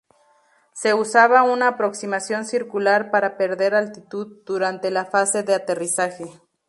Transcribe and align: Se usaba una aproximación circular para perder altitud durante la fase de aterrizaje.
Se 0.73 0.95
usaba 0.95 1.43
una 1.43 1.67
aproximación 1.67 2.45
circular 2.45 3.11
para 3.11 3.37
perder 3.37 3.75
altitud 3.75 4.41
durante 4.47 4.89
la 4.89 5.05
fase 5.05 5.43
de 5.43 5.53
aterrizaje. 5.53 6.25